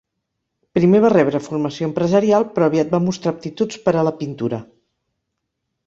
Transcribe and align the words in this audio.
Primer 0.77 1.01
va 1.03 1.11
rebre 1.13 1.41
formació 1.49 1.89
empresarial, 1.91 2.47
però 2.57 2.71
aviat 2.71 2.91
va 2.97 3.03
mostrar 3.11 3.35
aptituds 3.37 3.81
per 3.87 3.97
a 4.03 4.07
la 4.11 4.19
pintura. 4.25 4.65